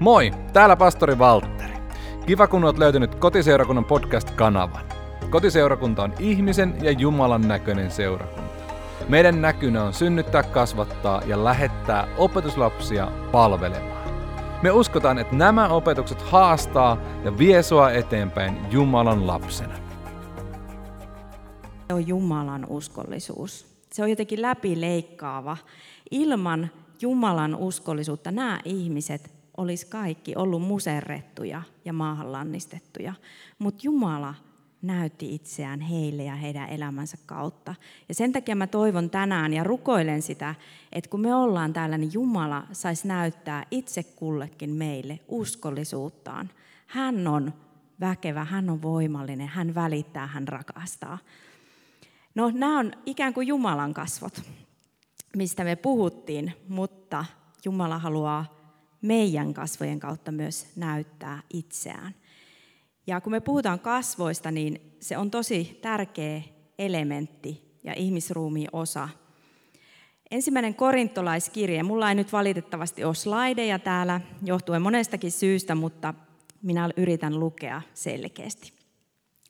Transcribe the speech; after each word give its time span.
Moi, 0.00 0.30
täällä 0.52 0.76
pastori 0.76 1.18
Valtteri. 1.18 1.74
Kiva 2.26 2.46
kun 2.46 2.64
olet 2.64 2.78
löytänyt 2.78 3.14
Kotiseurakunnan 3.14 3.84
podcast-kanavan. 3.84 4.84
Kotiseurakunta 5.30 6.02
on 6.02 6.14
ihmisen 6.18 6.74
ja 6.82 6.90
Jumalan 6.90 7.48
näköinen 7.48 7.90
seurakunta. 7.90 8.74
Meidän 9.08 9.42
näkynä 9.42 9.84
on 9.84 9.94
synnyttää, 9.94 10.42
kasvattaa 10.42 11.22
ja 11.26 11.44
lähettää 11.44 12.08
opetuslapsia 12.18 13.08
palvelemaan. 13.32 14.10
Me 14.62 14.70
uskotaan, 14.70 15.18
että 15.18 15.36
nämä 15.36 15.68
opetukset 15.68 16.22
haastaa 16.22 16.98
ja 17.24 17.38
vie 17.38 17.62
sua 17.62 17.90
eteenpäin 17.90 18.58
Jumalan 18.70 19.26
lapsena. 19.26 19.74
Se 21.88 21.94
on 21.94 22.06
Jumalan 22.06 22.66
uskollisuus. 22.68 23.66
Se 23.92 24.02
on 24.02 24.10
jotenkin 24.10 24.42
läpileikkaava. 24.42 25.56
Ilman 26.10 26.70
Jumalan 27.00 27.54
uskollisuutta 27.54 28.30
nämä 28.30 28.60
ihmiset 28.64 29.35
olisi 29.56 29.86
kaikki 29.86 30.36
ollut 30.36 30.62
muserrettuja 30.62 31.62
ja 31.84 31.92
maahan 31.92 32.32
lannistettuja. 32.32 33.14
Mutta 33.58 33.80
Jumala 33.82 34.34
näytti 34.82 35.34
itseään 35.34 35.80
heille 35.80 36.24
ja 36.24 36.34
heidän 36.34 36.68
elämänsä 36.68 37.16
kautta. 37.26 37.74
Ja 38.08 38.14
sen 38.14 38.32
takia 38.32 38.56
mä 38.56 38.66
toivon 38.66 39.10
tänään 39.10 39.52
ja 39.52 39.64
rukoilen 39.64 40.22
sitä, 40.22 40.54
että 40.92 41.10
kun 41.10 41.20
me 41.20 41.34
ollaan 41.34 41.72
täällä, 41.72 41.98
niin 41.98 42.12
Jumala 42.12 42.66
saisi 42.72 43.08
näyttää 43.08 43.66
itse 43.70 44.02
kullekin 44.02 44.70
meille 44.70 45.20
uskollisuuttaan. 45.28 46.50
Hän 46.86 47.26
on 47.26 47.52
väkevä, 48.00 48.44
hän 48.44 48.70
on 48.70 48.82
voimallinen, 48.82 49.48
hän 49.48 49.74
välittää, 49.74 50.26
hän 50.26 50.48
rakastaa. 50.48 51.18
No 52.34 52.50
nämä 52.54 52.78
on 52.78 52.92
ikään 53.06 53.34
kuin 53.34 53.48
Jumalan 53.48 53.94
kasvot, 53.94 54.42
mistä 55.36 55.64
me 55.64 55.76
puhuttiin, 55.76 56.52
mutta 56.68 57.24
Jumala 57.64 57.98
haluaa 57.98 58.55
meidän 59.06 59.54
kasvojen 59.54 60.00
kautta 60.00 60.32
myös 60.32 60.66
näyttää 60.76 61.42
itseään. 61.52 62.14
Ja 63.06 63.20
kun 63.20 63.32
me 63.32 63.40
puhutaan 63.40 63.80
kasvoista, 63.80 64.50
niin 64.50 64.96
se 65.00 65.18
on 65.18 65.30
tosi 65.30 65.78
tärkeä 65.82 66.42
elementti 66.78 67.78
ja 67.84 67.94
ihmisruumiin 67.94 68.68
osa. 68.72 69.08
Ensimmäinen 70.30 70.74
korintolaiskirje, 70.74 71.82
mulla 71.82 72.08
ei 72.08 72.14
nyt 72.14 72.32
valitettavasti 72.32 73.04
ole 73.04 73.14
slaideja 73.14 73.78
täällä, 73.78 74.20
johtuen 74.42 74.82
monestakin 74.82 75.32
syystä, 75.32 75.74
mutta 75.74 76.14
minä 76.62 76.90
yritän 76.96 77.40
lukea 77.40 77.82
selkeästi. 77.94 78.72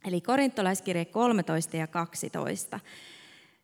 Eli 0.07 0.21
korintolaiskirje 0.21 1.05
13 1.05 1.77
ja 1.77 1.87
12. 1.87 2.81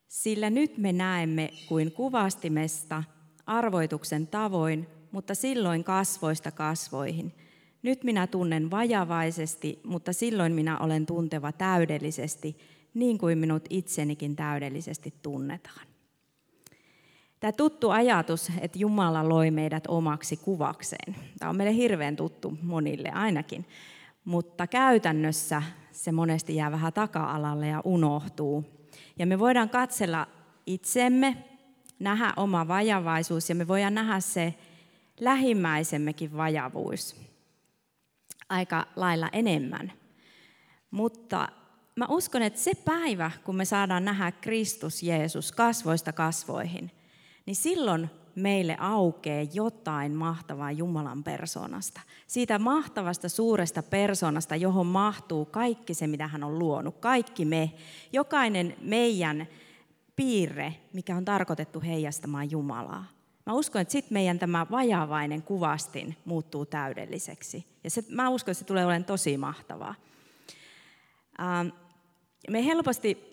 Sillä 0.08 0.50
nyt 0.50 0.78
me 0.78 0.92
näemme 0.92 1.50
kuin 1.68 1.92
kuvastimesta 1.92 3.02
arvoituksen 3.46 4.26
tavoin, 4.26 4.86
mutta 5.12 5.34
silloin 5.34 5.84
kasvoista 5.84 6.50
kasvoihin. 6.50 7.34
Nyt 7.82 8.04
minä 8.04 8.26
tunnen 8.26 8.70
vajavaisesti, 8.70 9.80
mutta 9.84 10.12
silloin 10.12 10.52
minä 10.52 10.78
olen 10.78 11.06
tunteva 11.06 11.52
täydellisesti, 11.52 12.58
niin 12.94 13.18
kuin 13.18 13.38
minut 13.38 13.64
itsenikin 13.70 14.36
täydellisesti 14.36 15.14
tunnetaan. 15.22 15.86
Tämä 17.40 17.52
tuttu 17.52 17.90
ajatus, 17.90 18.52
että 18.60 18.78
Jumala 18.78 19.28
loi 19.28 19.50
meidät 19.50 19.84
omaksi 19.88 20.36
kuvakseen. 20.36 21.16
Tämä 21.38 21.50
on 21.50 21.56
meille 21.56 21.74
hirveän 21.74 22.16
tuttu 22.16 22.58
monille 22.62 23.10
ainakin, 23.10 23.66
mutta 24.24 24.66
käytännössä 24.66 25.62
se 25.92 26.12
monesti 26.12 26.56
jää 26.56 26.70
vähän 26.70 26.92
taka-alalle 26.92 27.66
ja 27.66 27.80
unohtuu. 27.84 28.64
Ja 29.18 29.26
me 29.26 29.38
voidaan 29.38 29.70
katsella 29.70 30.26
itsemme, 30.66 31.36
nähdä 31.98 32.32
oma 32.36 32.68
vajavaisuus 32.68 33.48
ja 33.48 33.54
me 33.54 33.68
voidaan 33.68 33.94
nähdä 33.94 34.20
se 34.20 34.54
lähimmäisemmekin 35.24 36.36
vajavuus 36.36 37.16
aika 38.48 38.86
lailla 38.96 39.28
enemmän. 39.32 39.92
Mutta 40.90 41.48
mä 41.96 42.06
uskon, 42.08 42.42
että 42.42 42.60
se 42.60 42.72
päivä, 42.84 43.30
kun 43.44 43.56
me 43.56 43.64
saadaan 43.64 44.04
nähdä 44.04 44.32
Kristus 44.32 45.02
Jeesus 45.02 45.52
kasvoista 45.52 46.12
kasvoihin, 46.12 46.90
niin 47.46 47.56
silloin 47.56 48.10
meille 48.34 48.76
aukeaa 48.80 49.46
jotain 49.52 50.12
mahtavaa 50.12 50.72
Jumalan 50.72 51.24
persoonasta. 51.24 52.00
Siitä 52.26 52.58
mahtavasta 52.58 53.28
suuresta 53.28 53.82
persoonasta, 53.82 54.56
johon 54.56 54.86
mahtuu 54.86 55.44
kaikki 55.44 55.94
se, 55.94 56.06
mitä 56.06 56.26
hän 56.28 56.44
on 56.44 56.58
luonut. 56.58 56.98
Kaikki 56.98 57.44
me, 57.44 57.72
jokainen 58.12 58.76
meidän 58.80 59.46
piirre, 60.16 60.74
mikä 60.92 61.16
on 61.16 61.24
tarkoitettu 61.24 61.80
heijastamaan 61.80 62.50
Jumalaa. 62.50 63.21
Mä 63.46 63.52
uskon, 63.52 63.82
että 63.82 63.92
sitten 63.92 64.12
meidän 64.12 64.38
tämä 64.38 64.66
vajavainen 64.70 65.42
kuvastin 65.42 66.16
muuttuu 66.24 66.66
täydelliseksi. 66.66 67.66
Ja 67.84 67.90
se, 67.90 68.04
mä 68.08 68.28
uskon, 68.28 68.52
että 68.52 68.58
se 68.58 68.64
tulee 68.64 68.84
olemaan 68.84 69.04
tosi 69.04 69.36
mahtavaa. 69.36 69.94
Ähm, 71.40 71.68
me 72.50 72.64
helposti 72.64 73.32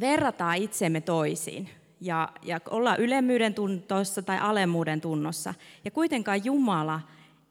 verrataan 0.00 0.56
itsemme 0.56 1.00
toisiin 1.00 1.68
ja, 2.00 2.28
ja 2.42 2.60
ollaan 2.70 3.00
ylemmyyden 3.00 3.54
tunnossa 3.54 4.22
tai 4.22 4.38
alemmuuden 4.38 5.00
tunnossa. 5.00 5.54
Ja 5.84 5.90
kuitenkaan 5.90 6.44
Jumala 6.44 7.00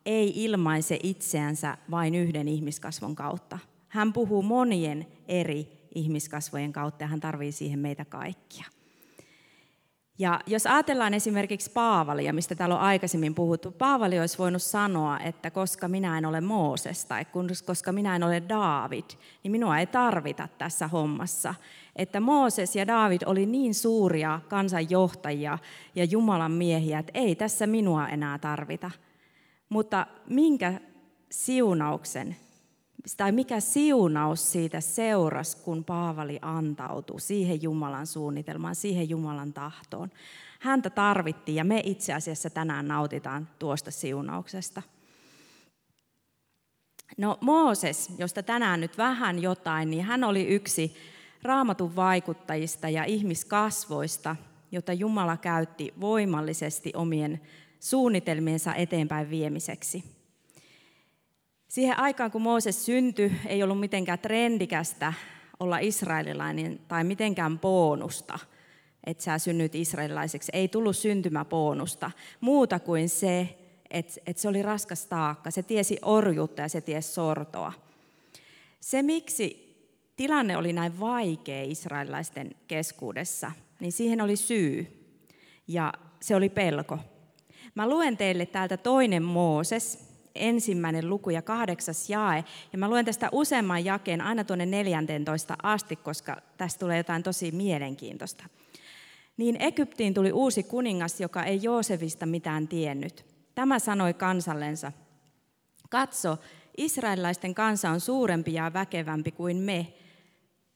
ei 0.06 0.44
ilmaise 0.44 1.00
itseänsä 1.04 1.78
vain 1.92 2.16
yhden 2.16 2.48
ihmiskasvon 2.48 3.16
kautta. 3.16 3.60
Hän 3.88 4.14
puhuu 4.14 4.42
monien 4.42 5.08
eri 5.28 5.88
ihmiskasvojen 5.96 6.74
kautta 6.74 7.04
ja 7.04 7.08
hän 7.08 7.20
tarvii 7.20 7.52
siihen 7.52 7.80
meitä 7.80 8.06
kaikkia. 8.06 8.66
Ja 10.20 10.40
jos 10.48 10.68
ajatellaan 10.68 11.14
esimerkiksi 11.14 11.72
Paavalia, 11.72 12.34
mistä 12.34 12.56
täällä 12.56 12.76
on 12.76 12.82
aikaisemmin 12.82 13.36
puhuttu, 13.36 13.72
Paavali 13.72 14.20
olisi 14.20 14.38
voinut 14.38 14.62
sanoa, 14.62 15.20
että 15.20 15.52
koska 15.52 15.88
minä 15.88 16.18
en 16.18 16.26
ole 16.26 16.42
Mooses 16.42 17.06
tai 17.06 17.26
koska 17.66 17.92
minä 17.92 18.16
en 18.16 18.24
ole 18.24 18.44
Daavid, 18.50 19.04
niin 19.44 19.52
minua 19.52 19.80
ei 19.80 19.86
tarvita 19.86 20.48
tässä 20.58 20.88
hommassa. 20.88 21.56
Että 21.96 22.20
Mooses 22.20 22.76
ja 22.76 22.88
Daavid 22.88 23.22
oli 23.26 23.46
niin 23.46 23.74
suuria 23.74 24.40
kansanjohtajia 24.48 25.58
ja 25.96 26.04
Jumalan 26.04 26.52
miehiä, 26.52 27.00
että 27.00 27.12
ei 27.14 27.36
tässä 27.36 27.68
minua 27.68 28.08
enää 28.08 28.40
tarvita. 28.40 28.92
Mutta 29.70 30.08
minkä 30.30 30.82
siunauksen 31.32 32.36
tai 33.18 33.32
mikä 33.32 33.60
siunaus 33.60 34.52
siitä 34.52 34.82
seurasi, 34.82 35.58
kun 35.58 35.84
Paavali 35.84 36.40
antautui 36.42 37.22
siihen 37.22 37.62
Jumalan 37.62 38.08
suunnitelmaan, 38.08 38.76
siihen 38.76 39.10
Jumalan 39.10 39.54
tahtoon. 39.54 40.12
Häntä 40.60 40.90
tarvittiin 40.90 41.56
ja 41.56 41.64
me 41.64 41.82
itse 41.86 42.14
asiassa 42.14 42.50
tänään 42.50 42.88
nautitaan 42.88 43.48
tuosta 43.60 43.92
siunauksesta. 43.92 44.82
No 47.18 47.38
Mooses, 47.42 48.10
josta 48.18 48.44
tänään 48.44 48.82
nyt 48.82 48.98
vähän 48.98 49.42
jotain, 49.42 49.90
niin 49.90 50.04
hän 50.04 50.24
oli 50.24 50.48
yksi 50.48 50.96
raamatun 51.44 51.96
vaikuttajista 51.96 52.90
ja 52.90 53.04
ihmiskasvoista, 53.04 54.36
jota 54.72 54.94
Jumala 54.94 55.38
käytti 55.38 55.94
voimallisesti 56.00 56.92
omien 56.96 57.42
suunnitelmiensa 57.80 58.76
eteenpäin 58.76 59.30
viemiseksi. 59.30 60.04
Siihen 61.76 62.00
aikaan, 62.00 62.32
kun 62.32 62.42
Mooses 62.42 62.86
syntyi, 62.86 63.32
ei 63.46 63.64
ollut 63.64 63.80
mitenkään 63.80 64.20
trendikästä 64.20 65.14
olla 65.60 65.78
israelilainen 65.78 66.80
tai 66.88 67.04
mitenkään 67.04 67.60
bonusta, 67.60 68.40
että 69.04 69.24
sä 69.24 69.38
synnyt 69.38 69.76
israelilaiseksi. 69.76 70.52
Ei 70.56 70.68
tullut 70.68 70.98
syntymäbonusta, 70.98 72.12
muuta 72.42 72.80
kuin 72.80 73.10
se, 73.10 73.58
että, 73.92 74.14
että 74.26 74.42
se 74.42 74.48
oli 74.48 74.62
raskas 74.62 75.06
taakka. 75.06 75.52
Se 75.52 75.64
tiesi 75.64 75.98
orjuutta 76.02 76.62
ja 76.62 76.70
se 76.70 76.82
tiesi 76.82 77.14
sortoa. 77.14 77.74
Se, 78.80 79.02
miksi 79.02 79.76
tilanne 80.16 80.58
oli 80.58 80.74
näin 80.74 81.00
vaikea 81.00 81.64
israelilaisten 81.64 82.56
keskuudessa, 82.68 83.52
niin 83.80 83.92
siihen 83.92 84.22
oli 84.22 84.36
syy. 84.36 85.08
Ja 85.68 85.94
se 86.22 86.36
oli 86.36 86.50
pelko. 86.50 87.00
Mä 87.76 87.90
luen 87.90 88.18
teille 88.18 88.46
täältä 88.46 88.78
toinen 88.78 89.24
Mooses, 89.24 90.05
ensimmäinen 90.36 91.10
luku 91.10 91.30
ja 91.30 91.42
kahdeksas 91.42 92.10
jae. 92.10 92.44
Ja 92.74 92.78
mä 92.78 92.90
luen 92.90 93.06
tästä 93.06 93.30
useamman 93.32 93.86
jakeen 93.86 94.22
aina 94.22 94.44
tuonne 94.44 94.66
14 94.66 95.56
asti, 95.64 95.96
koska 95.96 96.42
tästä 96.58 96.80
tulee 96.80 96.98
jotain 96.98 97.24
tosi 97.24 97.52
mielenkiintoista. 97.52 98.46
Niin 99.38 99.58
Egyptiin 99.60 100.14
tuli 100.14 100.32
uusi 100.32 100.64
kuningas, 100.64 101.22
joka 101.22 101.44
ei 101.44 101.60
Joosefista 101.64 102.26
mitään 102.26 102.68
tiennyt. 102.68 103.26
Tämä 103.56 103.80
sanoi 103.80 104.14
kansallensa, 104.14 104.92
katso, 105.90 106.38
israelilaisten 106.78 107.56
kansa 107.56 107.90
on 107.90 108.00
suurempi 108.00 108.54
ja 108.54 108.74
väkevämpi 108.74 109.32
kuin 109.32 109.58
me. 109.58 109.94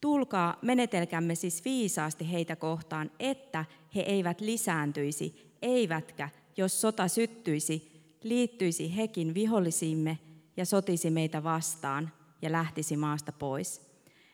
Tulkaa, 0.02 0.58
menetelkämme 0.62 1.36
siis 1.36 1.66
viisaasti 1.66 2.32
heitä 2.32 2.56
kohtaan, 2.56 3.12
että 3.20 3.66
he 3.96 4.02
eivät 4.02 4.42
lisääntyisi, 4.42 5.56
eivätkä, 5.62 6.30
jos 6.58 6.82
sota 6.82 7.08
syttyisi, 7.08 7.89
liittyisi 8.24 8.96
hekin 8.98 9.34
vihollisiimme 9.34 10.20
ja 10.58 10.66
sotisi 10.66 11.10
meitä 11.10 11.44
vastaan 11.44 12.12
ja 12.42 12.52
lähtisi 12.52 12.98
maasta 12.98 13.32
pois. 13.32 13.90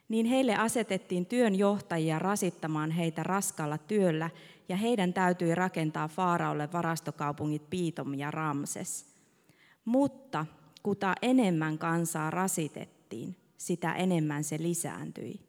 Niin 0.10 0.26
heille 0.26 0.56
asetettiin 0.56 1.26
työnjohtajia 1.26 2.20
rasittamaan 2.20 2.92
heitä 2.92 3.24
raskalla 3.24 3.78
työllä, 3.78 4.30
ja 4.70 4.76
heidän 4.76 5.14
täytyi 5.14 5.56
rakentaa 5.56 6.08
Faaraolle 6.08 6.70
varastokaupungit 6.74 7.70
Piitom 7.70 8.14
ja 8.14 8.32
Ramses. 8.32 9.06
Mutta 9.86 10.46
kuta 10.84 11.16
enemmän 11.22 11.78
kansaa 11.78 12.32
rasitettiin, 12.32 13.36
sitä 13.58 13.94
enemmän 13.94 14.44
se 14.44 14.58
lisääntyi. 14.60 15.40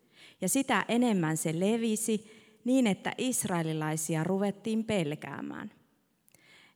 Ja 0.40 0.48
sitä 0.48 0.84
enemmän 0.88 1.36
se 1.36 1.60
levisi 1.60 2.30
niin, 2.64 2.86
että 2.86 3.12
israelilaisia 3.18 4.24
ruvettiin 4.24 4.84
pelkäämään. 4.84 5.70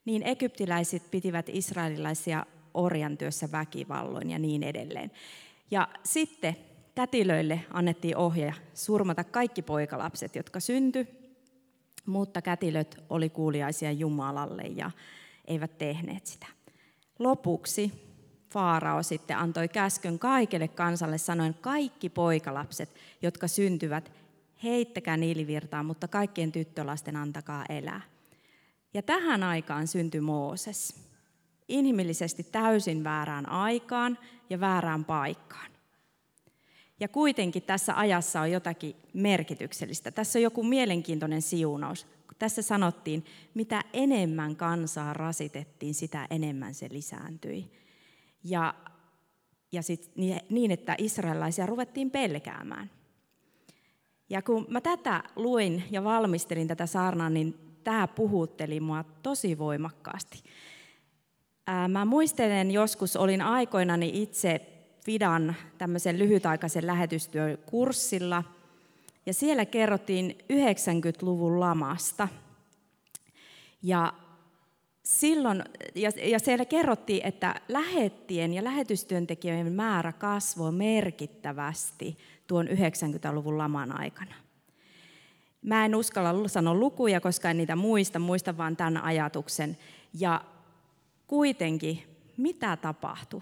Niin 0.05 0.23
egyptiläiset 0.23 1.11
pitivät 1.11 1.49
israelilaisia 1.49 2.45
orjan 2.73 3.17
työssä 3.17 3.51
väkivalloin 3.51 4.29
ja 4.29 4.39
niin 4.39 4.63
edelleen. 4.63 5.11
Ja 5.71 5.87
sitten 6.03 6.55
kätilöille 6.95 7.65
annettiin 7.73 8.17
ohje 8.17 8.53
surmata 8.73 9.23
kaikki 9.23 9.61
poikalapset, 9.61 10.35
jotka 10.35 10.59
syntyi, 10.59 11.07
mutta 12.05 12.41
kätilöt 12.41 13.03
oli 13.09 13.29
kuuliaisia 13.29 13.91
Jumalalle 13.91 14.63
ja 14.63 14.91
eivät 15.45 15.77
tehneet 15.77 16.25
sitä. 16.25 16.47
Lopuksi 17.19 18.11
Faarao 18.49 19.03
sitten 19.03 19.37
antoi 19.37 19.67
käskön 19.67 20.19
kaikille 20.19 20.67
kansalle 20.67 21.17
sanoen, 21.17 21.53
kaikki 21.53 22.09
poikalapset, 22.09 22.89
jotka 23.21 23.47
syntyvät, 23.47 24.11
heittäkää 24.63 25.17
niilivirtaan, 25.17 25.85
mutta 25.85 26.07
kaikkien 26.07 26.51
tyttölasten 26.51 27.15
antakaa 27.15 27.65
elää. 27.69 28.01
Ja 28.93 29.01
tähän 29.01 29.43
aikaan 29.43 29.87
syntyi 29.87 30.21
Mooses. 30.21 30.95
Inhimillisesti 31.67 32.43
täysin 32.43 33.03
väärään 33.03 33.49
aikaan 33.49 34.17
ja 34.49 34.59
väärään 34.59 35.05
paikkaan. 35.05 35.71
Ja 36.99 37.07
kuitenkin 37.07 37.63
tässä 37.63 37.97
ajassa 37.97 38.41
on 38.41 38.51
jotakin 38.51 38.95
merkityksellistä. 39.13 40.11
Tässä 40.11 40.39
on 40.39 40.43
joku 40.43 40.63
mielenkiintoinen 40.63 41.41
siunaus. 41.41 42.07
Tässä 42.39 42.61
sanottiin, 42.61 43.25
mitä 43.53 43.81
enemmän 43.93 44.55
kansaa 44.55 45.13
rasitettiin, 45.13 45.93
sitä 45.93 46.27
enemmän 46.29 46.73
se 46.73 46.87
lisääntyi. 46.91 47.71
Ja, 48.43 48.75
ja 49.71 49.81
sit, 49.81 50.11
niin, 50.49 50.71
että 50.71 50.95
israelaisia 50.97 51.65
ruvettiin 51.65 52.11
pelkäämään. 52.11 52.91
Ja 54.29 54.41
kun 54.41 54.65
mä 54.69 54.81
tätä 54.81 55.23
luin 55.35 55.83
ja 55.91 56.03
valmistelin 56.03 56.67
tätä 56.67 56.85
saarnaa, 56.85 57.29
niin 57.29 57.70
tämä 57.83 58.07
puhutteli 58.07 58.79
mua 58.79 59.05
tosi 59.23 59.57
voimakkaasti. 59.57 60.43
Mä 61.87 62.05
muistelen 62.05 62.71
joskus, 62.71 63.15
olin 63.15 63.41
aikoinani 63.41 64.11
itse 64.13 64.61
Fidan 65.05 65.55
tämmöisen 65.77 66.19
lyhytaikaisen 66.19 66.87
lähetystyökurssilla, 66.87 68.43
ja 69.25 69.33
siellä 69.33 69.65
kerrottiin 69.65 70.37
90-luvun 70.53 71.59
lamasta. 71.59 72.27
Ja 73.83 74.13
silloin, 75.03 75.63
ja, 75.95 76.11
ja 76.23 76.39
siellä 76.39 76.65
kerrottiin, 76.65 77.25
että 77.25 77.55
lähettien 77.67 78.53
ja 78.53 78.63
lähetystyöntekijöiden 78.63 79.73
määrä 79.73 80.11
kasvoi 80.11 80.71
merkittävästi 80.71 82.17
tuon 82.47 82.67
90-luvun 82.67 83.57
laman 83.57 83.99
aikana. 83.99 84.35
Mä 85.61 85.85
en 85.85 85.95
uskalla 85.95 86.47
sanoa 86.47 86.73
lukuja, 86.73 87.21
koska 87.21 87.49
en 87.49 87.57
niitä 87.57 87.75
muista, 87.75 88.19
muista 88.19 88.57
vaan 88.57 88.77
tämän 88.77 89.03
ajatuksen. 89.03 89.77
Ja 90.13 90.41
kuitenkin, 91.27 92.03
mitä 92.37 92.77
tapahtui? 92.77 93.41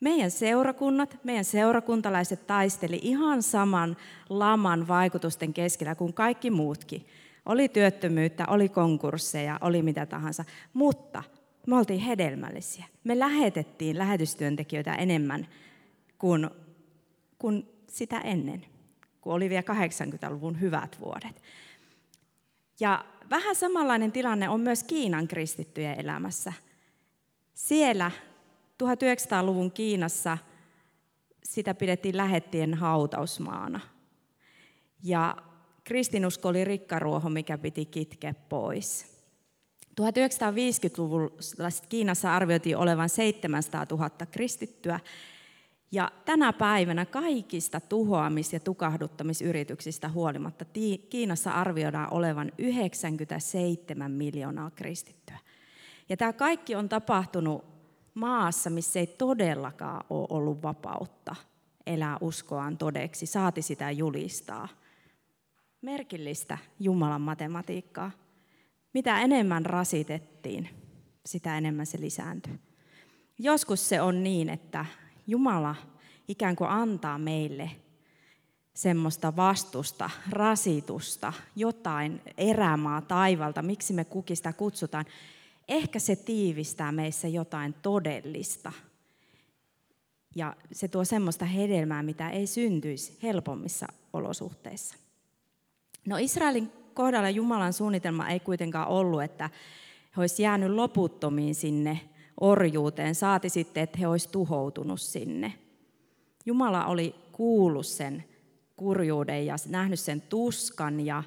Meidän 0.00 0.30
seurakunnat, 0.30 1.18
meidän 1.24 1.44
seurakuntalaiset 1.44 2.46
taisteli 2.46 2.98
ihan 3.02 3.42
saman 3.42 3.96
laman 4.28 4.88
vaikutusten 4.88 5.54
keskellä 5.54 5.94
kuin 5.94 6.12
kaikki 6.12 6.50
muutkin. 6.50 7.06
Oli 7.46 7.68
työttömyyttä, 7.68 8.44
oli 8.48 8.68
konkursseja, 8.68 9.58
oli 9.60 9.82
mitä 9.82 10.06
tahansa, 10.06 10.44
mutta 10.72 11.22
me 11.66 11.76
oltiin 11.76 12.00
hedelmällisiä. 12.00 12.84
Me 13.04 13.18
lähetettiin 13.18 13.98
lähetystyöntekijöitä 13.98 14.94
enemmän 14.94 15.48
kuin, 16.18 16.50
kuin 17.38 17.68
sitä 17.88 18.18
ennen, 18.18 18.66
kun 19.20 19.32
oli 19.32 19.50
vielä 19.50 19.62
80-luvun 19.62 20.60
hyvät 20.60 21.00
vuodet. 21.00 21.42
Ja 22.80 23.04
vähän 23.30 23.56
samanlainen 23.56 24.12
tilanne 24.12 24.48
on 24.48 24.60
myös 24.60 24.84
Kiinan 24.84 25.28
kristittyjen 25.28 26.00
elämässä. 26.00 26.52
Siellä 27.54 28.10
1900-luvun 28.82 29.72
Kiinassa 29.72 30.38
sitä 31.44 31.74
pidettiin 31.74 32.16
lähettien 32.16 32.74
hautausmaana. 32.74 33.80
Ja 35.02 35.36
kristinusko 35.84 36.48
oli 36.48 36.64
rikkaruoho, 36.64 37.30
mikä 37.30 37.58
piti 37.58 37.84
kitkeä 37.84 38.34
pois. 38.48 39.18
1950-luvulla 40.00 41.68
Kiinassa 41.88 42.34
arvioitiin 42.34 42.76
olevan 42.76 43.08
700 43.08 43.86
000 43.90 44.10
kristittyä, 44.30 45.00
ja 45.92 46.10
tänä 46.24 46.52
päivänä 46.52 47.06
kaikista 47.06 47.80
tuhoamis- 47.80 48.52
ja 48.52 48.60
tukahduttamisyrityksistä 48.60 50.08
huolimatta 50.08 50.64
Kiinassa 51.10 51.50
arvioidaan 51.50 52.12
olevan 52.12 52.52
97 52.58 54.10
miljoonaa 54.10 54.70
kristittyä. 54.70 55.38
Ja 56.08 56.16
tämä 56.16 56.32
kaikki 56.32 56.74
on 56.74 56.88
tapahtunut 56.88 57.64
maassa, 58.14 58.70
missä 58.70 59.00
ei 59.00 59.06
todellakaan 59.06 60.04
ole 60.10 60.26
ollut 60.30 60.62
vapautta 60.62 61.36
elää 61.86 62.16
uskoaan 62.20 62.78
todeksi, 62.78 63.26
saati 63.26 63.62
sitä 63.62 63.90
julistaa. 63.90 64.68
Merkillistä 65.80 66.58
Jumalan 66.80 67.20
matematiikkaa. 67.20 68.10
Mitä 68.94 69.20
enemmän 69.20 69.66
rasitettiin, 69.66 70.68
sitä 71.26 71.58
enemmän 71.58 71.86
se 71.86 72.00
lisääntyi. 72.00 72.58
Joskus 73.38 73.88
se 73.88 74.00
on 74.00 74.22
niin, 74.22 74.48
että 74.48 74.86
Jumala 75.28 75.76
ikään 76.28 76.56
kuin 76.56 76.70
antaa 76.70 77.18
meille 77.18 77.70
semmoista 78.74 79.36
vastusta, 79.36 80.10
rasitusta, 80.30 81.32
jotain 81.56 82.20
erämaa 82.36 83.00
taivalta, 83.00 83.62
miksi 83.62 83.92
me 83.92 84.04
kukista 84.04 84.52
kutsutaan. 84.52 85.04
Ehkä 85.68 85.98
se 85.98 86.16
tiivistää 86.16 86.92
meissä 86.92 87.28
jotain 87.28 87.74
todellista. 87.82 88.72
Ja 90.36 90.56
se 90.72 90.88
tuo 90.88 91.04
semmoista 91.04 91.44
hedelmää, 91.44 92.02
mitä 92.02 92.30
ei 92.30 92.46
syntyisi 92.46 93.18
helpommissa 93.22 93.86
olosuhteissa. 94.12 94.94
No 96.06 96.16
Israelin 96.16 96.72
kohdalla 96.94 97.30
Jumalan 97.30 97.72
suunnitelma 97.72 98.28
ei 98.28 98.40
kuitenkaan 98.40 98.88
ollut, 98.88 99.22
että 99.22 99.50
he 100.16 100.20
olisivat 100.20 100.38
jäänyt 100.38 100.70
loputtomiin 100.70 101.54
sinne 101.54 102.00
orjuuteen, 102.40 103.14
saati 103.14 103.48
sitten, 103.48 103.82
että 103.82 103.98
he 103.98 104.06
olisivat 104.06 104.32
tuhoutunut 104.32 105.00
sinne. 105.00 105.54
Jumala 106.46 106.86
oli 106.86 107.14
kuullut 107.32 107.86
sen 107.86 108.24
kurjuuden 108.76 109.46
ja 109.46 109.56
nähnyt 109.68 110.00
sen 110.00 110.20
tuskan 110.20 111.06
ja, 111.06 111.22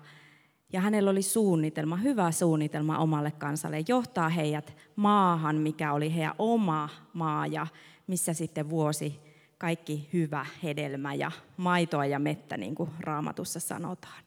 ja 0.74 0.82
hänellä 0.82 1.12
oli 1.12 1.22
suunnitelma, 1.22 1.96
hyvä 1.96 2.32
suunnitelma 2.32 2.98
omalle 2.98 3.32
kansalle, 3.32 3.84
johtaa 3.88 4.30
heidät 4.30 4.74
maahan, 4.96 5.56
mikä 5.56 5.94
oli 5.94 6.15
heidän 6.15 6.36
oma 6.39 6.89
maa 7.13 7.48
ja 7.48 7.68
missä 8.08 8.34
sitten 8.34 8.70
vuosi 8.70 9.20
kaikki 9.58 10.10
hyvä 10.13 10.46
hedelmä 10.63 11.13
ja 11.13 11.32
maitoa 11.58 12.06
ja 12.06 12.20
mettä, 12.20 12.58
niin 12.58 12.75
kuin 12.75 12.89
raamatussa 13.00 13.60
sanotaan. 13.60 14.24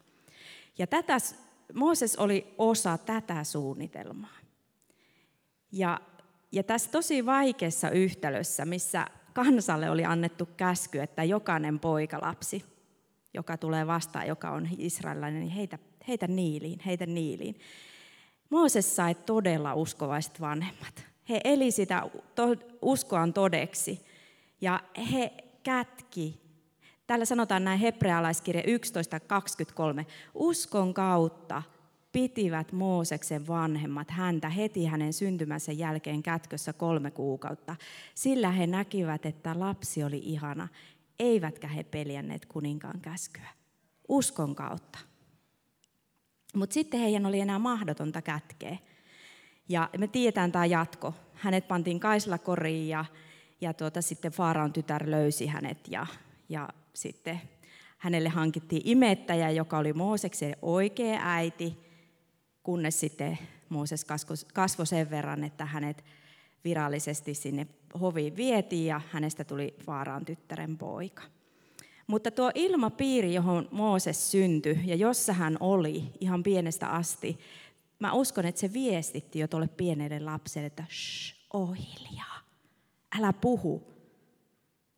Ja 0.79 0.87
tätä, 0.87 1.17
Mooses 1.75 2.17
oli 2.17 2.55
osa 2.59 2.99
tätä 2.99 3.45
suunnitelmaa. 3.45 4.37
Ja 5.73 6.01
ja 6.55 6.63
tässä 6.63 6.91
tosi 6.91 7.27
vaikeassa 7.27 7.91
yhtälössä, 7.91 8.65
missä 8.65 9.07
kansalle 9.33 9.91
oli 9.91 10.05
annettu 10.05 10.49
käsky, 10.57 11.01
että 11.01 11.25
jokainen 11.25 11.81
poikalapsi, 11.81 12.65
joka 13.35 13.57
tulee 13.57 13.87
vastaan, 13.87 14.27
joka 14.27 14.51
on 14.51 14.69
israelilainen, 14.79 15.41
niin 15.41 15.53
heitä, 15.53 15.79
heitä 16.09 16.27
niiliin, 16.27 16.81
heitä 16.87 17.07
niiliin. 17.07 17.59
Mooses 18.51 18.97
sai 18.97 19.15
todella 19.15 19.75
uskovaiset 19.75 20.41
vanhemmat. 20.41 21.07
He 21.29 21.41
eli 21.45 21.71
sitä 21.71 22.03
uskoaan 22.83 23.33
todeksi 23.33 24.07
ja 24.61 24.81
he 25.13 25.33
kätki. 25.63 26.41
Täällä 27.07 27.25
sanotaan 27.25 27.65
näin 27.65 27.81
hebrealaiskirja 27.81 28.63
11.23. 28.63 30.05
Uskon 30.35 30.95
kautta 30.95 31.63
pitivät 32.15 32.73
Mooseksen 32.73 33.47
vanhemmat 33.47 34.11
häntä 34.11 34.49
heti 34.49 34.85
hänen 34.85 35.13
syntymänsä 35.13 35.73
jälkeen 35.73 36.23
kätkössä 36.23 36.73
kolme 36.73 37.11
kuukautta, 37.11 37.77
sillä 38.15 38.51
he 38.51 38.67
näkivät, 38.67 39.27
että 39.27 39.61
lapsi 39.61 40.05
oli 40.05 40.21
ihana, 40.25 40.69
eivätkä 41.19 41.69
he 41.69 41.83
peljänneet 41.83 42.47
kuninkaan 42.47 43.01
käskyä. 43.01 43.49
Uskon 44.09 44.55
kautta. 44.55 44.99
Mutta 46.55 46.75
sitten 46.75 47.01
heidän 47.01 47.27
oli 47.27 47.41
enää 47.41 47.59
mahdotonta 47.59 48.23
kätkeä. 48.23 48.79
Ja 49.69 49.91
me 49.99 50.07
tiedetään 50.07 50.53
tämä 50.53 50.67
jatko. 50.67 51.15
Hänet 51.35 51.69
pantiin 51.69 52.01
Kaisla 52.01 52.39
koriin 52.39 52.89
ja, 52.89 53.05
ja 53.61 53.75
tuota, 53.75 54.03
sitten 54.03 54.33
Faaraon 54.33 54.73
tytär 54.73 55.11
löysi 55.11 55.47
hänet 55.47 55.79
ja, 55.89 56.07
ja 56.49 56.69
sitten 56.95 57.41
hänelle 57.99 58.29
hankittiin 58.29 58.83
imettäjä, 58.85 59.51
joka 59.51 59.79
oli 59.79 59.93
Mooseksen 59.93 60.57
oikea 60.63 61.21
äiti 61.23 61.84
kunnes 62.65 63.01
sitten 63.01 63.39
Mooses 63.69 64.07
kasvoi 64.55 64.87
sen 64.87 65.11
verran, 65.11 65.45
että 65.45 65.67
hänet 65.67 66.05
virallisesti 66.65 67.35
sinne 67.35 67.67
hoviin 68.01 68.37
vietiin 68.37 68.87
ja 68.87 69.01
hänestä 69.13 69.45
tuli 69.45 69.75
Faaraan 69.87 70.25
tyttären 70.25 70.79
poika. 70.79 71.23
Mutta 72.07 72.31
tuo 72.31 72.51
ilmapiiri, 72.55 73.35
johon 73.35 73.69
Mooses 73.71 74.31
syntyi 74.31 74.81
ja 74.85 74.95
jossa 74.97 75.33
hän 75.33 75.57
oli 75.61 76.05
ihan 76.21 76.43
pienestä 76.43 76.89
asti, 76.89 77.39
mä 77.99 78.13
uskon, 78.13 78.47
että 78.47 78.61
se 78.61 78.73
viestitti 78.73 79.39
jo 79.39 79.49
tuolle 79.49 79.69
pienelle 79.69 80.21
lapselle, 80.21 80.67
että 80.67 80.85
shh, 80.91 81.37
oh 81.53 81.77
hiljaa, 81.77 82.41
älä 83.19 83.33
puhu, 83.33 83.83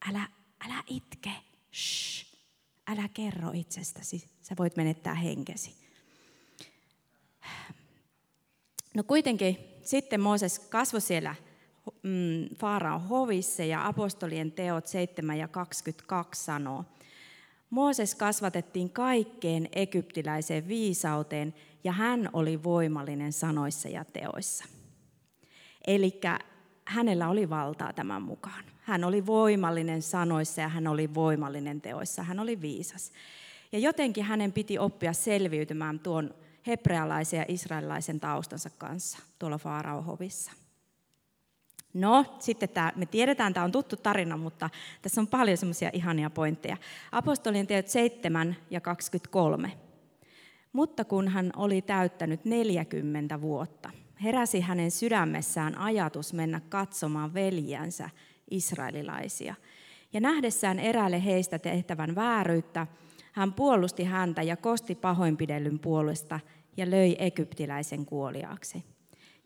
älä, 0.08 0.28
älä 0.66 0.82
itke, 0.86 1.32
shh, 1.74 2.26
älä 2.88 3.08
kerro 3.14 3.50
itsestäsi, 3.54 4.24
sä 4.42 4.54
voit 4.58 4.76
menettää 4.76 5.14
henkesi. 5.14 5.85
No 8.96 9.02
kuitenkin 9.02 9.58
sitten 9.82 10.20
Mooses 10.20 10.58
kasvoi 10.58 11.00
siellä 11.00 11.34
mm, 12.02 12.56
Faaraan 12.58 13.08
hovissa 13.08 13.64
ja 13.64 13.86
apostolien 13.86 14.52
teot 14.52 14.86
7 14.86 15.38
ja 15.38 15.48
22 15.48 16.44
sanoo, 16.44 16.84
Mooses 17.70 18.14
kasvatettiin 18.14 18.90
kaikkeen 18.90 19.68
egyptiläiseen 19.72 20.68
viisauteen 20.68 21.54
ja 21.84 21.92
hän 21.92 22.30
oli 22.32 22.62
voimallinen 22.62 23.32
sanoissa 23.32 23.88
ja 23.88 24.04
teoissa. 24.04 24.64
Eli 25.86 26.20
hänellä 26.84 27.28
oli 27.28 27.50
valtaa 27.50 27.92
tämän 27.92 28.22
mukaan. 28.22 28.64
Hän 28.82 29.04
oli 29.04 29.26
voimallinen 29.26 30.02
sanoissa 30.02 30.60
ja 30.60 30.68
hän 30.68 30.86
oli 30.86 31.14
voimallinen 31.14 31.80
teoissa. 31.80 32.22
Hän 32.22 32.40
oli 32.40 32.60
viisas. 32.60 33.12
Ja 33.72 33.78
jotenkin 33.78 34.24
hänen 34.24 34.52
piti 34.52 34.78
oppia 34.78 35.12
selviytymään 35.12 35.98
tuon 35.98 36.34
hebrealaisen 36.66 37.38
ja 37.38 37.44
israelilaisen 37.48 38.20
taustansa 38.20 38.70
kanssa 38.78 39.18
tuolla 39.38 39.58
Faarauhovissa. 39.58 40.52
No, 41.94 42.24
sitten 42.38 42.68
tämä, 42.68 42.92
me 42.96 43.06
tiedetään, 43.06 43.54
tämä 43.54 43.64
on 43.64 43.72
tuttu 43.72 43.96
tarina, 43.96 44.36
mutta 44.36 44.70
tässä 45.02 45.20
on 45.20 45.26
paljon 45.26 45.56
semmoisia 45.56 45.90
ihania 45.92 46.30
pointteja. 46.30 46.76
Apostolien 47.12 47.66
teot 47.66 47.88
7 47.88 48.56
ja 48.70 48.80
23. 48.80 49.72
Mutta 50.72 51.04
kun 51.04 51.28
hän 51.28 51.50
oli 51.56 51.82
täyttänyt 51.82 52.44
40 52.44 53.40
vuotta, 53.40 53.90
heräsi 54.22 54.60
hänen 54.60 54.90
sydämessään 54.90 55.78
ajatus 55.78 56.32
mennä 56.32 56.60
katsomaan 56.68 57.34
veljänsä 57.34 58.10
israelilaisia. 58.50 59.54
Ja 60.12 60.20
nähdessään 60.20 60.78
eräälle 60.78 61.24
heistä 61.24 61.58
tehtävän 61.58 62.14
vääryyttä, 62.14 62.86
hän 63.36 63.52
puolusti 63.52 64.04
häntä 64.04 64.42
ja 64.42 64.56
kosti 64.56 64.94
pahoinpidellyn 64.94 65.78
puolesta 65.78 66.40
ja 66.76 66.90
löi 66.90 67.16
egyptiläisen 67.18 68.06
kuoliaaksi. 68.06 68.84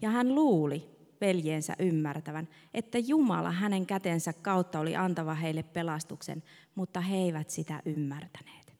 Ja 0.02 0.10
hän 0.10 0.34
luuli, 0.34 0.90
veljensä 1.20 1.76
ymmärtävän, 1.78 2.48
että 2.74 2.98
Jumala 2.98 3.50
hänen 3.50 3.86
kätensä 3.86 4.32
kautta 4.32 4.80
oli 4.80 4.96
antava 4.96 5.34
heille 5.34 5.62
pelastuksen, 5.62 6.42
mutta 6.74 7.00
he 7.00 7.16
eivät 7.16 7.50
sitä 7.50 7.82
ymmärtäneet. 7.84 8.74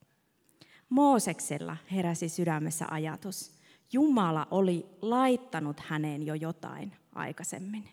Mooseksella 0.89 1.77
heräsi 1.93 2.29
sydämessä 2.29 2.87
ajatus. 2.91 3.53
Jumala 3.93 4.47
oli 4.51 4.87
laittanut 5.03 5.81
häneen 5.81 6.27
jo 6.27 6.35
jotain 6.35 6.93
aikaisemmin. 7.15 7.89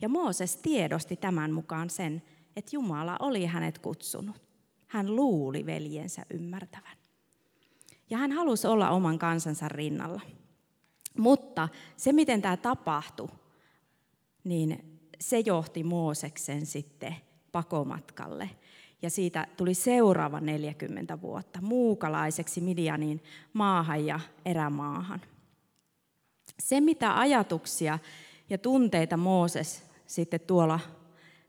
Ja 0.00 0.08
Mooses 0.08 0.56
tiedosti 0.56 1.16
tämän 1.16 1.52
mukaan 1.52 1.90
sen, 1.90 2.22
että 2.56 2.70
Jumala 2.72 3.16
oli 3.20 3.46
hänet 3.46 3.78
kutsunut. 3.78 4.49
Hän 4.90 5.16
luuli 5.16 5.66
veljensä 5.66 6.22
ymmärtävän. 6.30 6.96
Ja 8.10 8.18
hän 8.18 8.32
halusi 8.32 8.66
olla 8.66 8.90
oman 8.90 9.18
kansansa 9.18 9.68
rinnalla. 9.68 10.20
Mutta 11.18 11.68
se, 11.96 12.12
miten 12.12 12.42
tämä 12.42 12.56
tapahtui, 12.56 13.28
niin 14.44 15.00
se 15.20 15.42
johti 15.46 15.84
Mooseksen 15.84 16.66
sitten 16.66 17.16
pakomatkalle. 17.52 18.50
Ja 19.02 19.10
siitä 19.10 19.46
tuli 19.56 19.74
seuraava 19.74 20.40
40 20.40 21.20
vuotta 21.20 21.60
muukalaiseksi 21.62 22.60
Midianin 22.60 23.22
maahan 23.52 24.06
ja 24.06 24.20
erämaahan. 24.44 25.20
Se, 26.58 26.80
mitä 26.80 27.18
ajatuksia 27.18 27.98
ja 28.50 28.58
tunteita 28.58 29.16
Mooses 29.16 29.84
sitten 30.06 30.40
tuolla 30.40 30.80